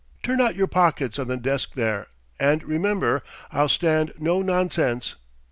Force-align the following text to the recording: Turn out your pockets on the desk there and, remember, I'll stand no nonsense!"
Turn 0.23 0.41
out 0.41 0.55
your 0.55 0.65
pockets 0.65 1.19
on 1.19 1.27
the 1.27 1.37
desk 1.37 1.75
there 1.75 2.07
and, 2.39 2.63
remember, 2.63 3.21
I'll 3.51 3.69
stand 3.69 4.13
no 4.17 4.41
nonsense!" 4.41 5.13